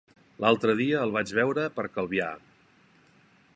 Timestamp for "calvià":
1.99-2.33